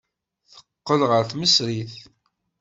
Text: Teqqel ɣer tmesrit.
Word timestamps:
Teqqel 0.51 1.01
ɣer 1.09 1.23
tmesrit. 1.29 1.93